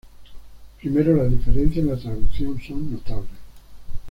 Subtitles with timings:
[0.79, 3.29] Primero, las diferencias en la traducción son notables.